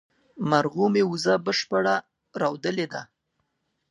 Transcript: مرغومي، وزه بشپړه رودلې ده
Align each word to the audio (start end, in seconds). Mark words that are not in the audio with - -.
مرغومي، 0.49 1.03
وزه 1.11 1.33
بشپړه 1.45 1.95
رودلې 2.41 2.85
ده 2.93 3.01